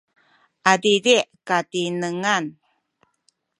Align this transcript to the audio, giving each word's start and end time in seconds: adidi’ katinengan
adidi’ 0.71 1.15
katinengan 1.47 2.45